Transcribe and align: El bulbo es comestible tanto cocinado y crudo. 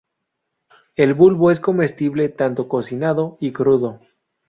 El 0.95 1.13
bulbo 1.13 1.51
es 1.51 1.59
comestible 1.59 2.29
tanto 2.29 2.67
cocinado 2.67 3.37
y 3.39 3.51
crudo. 3.51 3.99